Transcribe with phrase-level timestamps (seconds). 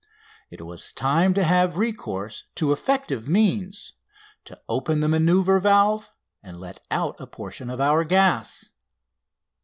[0.49, 3.93] It was time to have recourse to effective means,
[4.45, 6.09] to open the manoeuvre valve
[6.41, 8.71] and let out a portion of our gas.